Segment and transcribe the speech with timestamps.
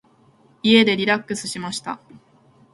[0.63, 1.99] 家でリラックスしました。